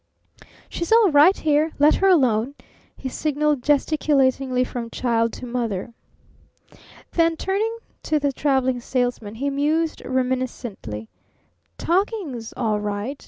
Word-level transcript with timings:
"She's 0.67 0.91
all 0.91 1.11
right 1.11 1.37
here. 1.37 1.73
Let 1.77 1.93
her 1.93 2.07
alone!" 2.07 2.55
he 2.97 3.07
signaled 3.07 3.61
gesticulatingly 3.61 4.63
from 4.65 4.89
child 4.89 5.31
to 5.33 5.45
mother. 5.45 5.93
Then, 7.11 7.37
turning 7.37 7.77
to 8.01 8.17
the 8.17 8.31
Traveling 8.33 8.79
Salesman, 8.81 9.35
he 9.35 9.51
mused 9.51 10.01
reminiscently: 10.03 11.07
"Talking's 11.77 12.51
all 12.57 12.79
right. 12.79 13.19